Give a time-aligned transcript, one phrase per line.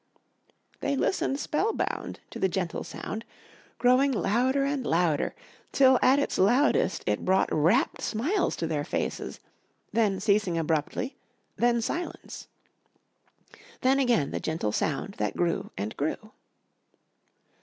[0.79, 3.23] They listened spellbound to the gentle sound,
[3.77, 5.35] growing louder and louder
[5.71, 9.39] till at its loudest it brought rapt smiles to their faces,
[9.93, 11.17] then ceasing abruptly,
[11.55, 12.47] then silence.
[13.81, 16.31] Then again the gentle sound that grew and grew.